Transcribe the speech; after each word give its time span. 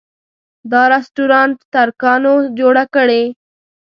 دا 0.71 0.81
رسټورانټ 0.93 1.57
ترکانو 1.73 2.33
جوړه 2.59 2.83
کړې. 2.95 3.23